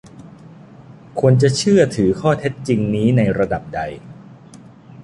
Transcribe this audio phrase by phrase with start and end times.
[1.19, 3.81] ควรเชื่อถือข้อเท็จจริงนี้ในระดับใด